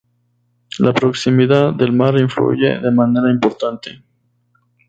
La 0.79 0.93
proximidad 0.93 1.71
del 1.75 1.91
mar 1.93 2.17
influye 2.19 2.79
de 2.79 2.89
manera 2.89 3.29
importante. 3.29 4.03